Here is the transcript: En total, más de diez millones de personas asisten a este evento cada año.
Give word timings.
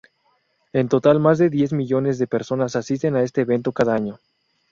En 0.73 0.89
total, 0.89 1.19
más 1.19 1.37
de 1.37 1.51
diez 1.51 1.73
millones 1.73 2.17
de 2.17 2.25
personas 2.25 2.75
asisten 2.75 3.15
a 3.15 3.21
este 3.21 3.41
evento 3.41 3.71
cada 3.71 3.93
año. 3.93 4.19